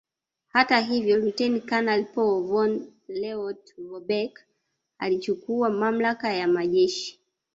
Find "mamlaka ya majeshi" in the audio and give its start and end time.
5.69-7.19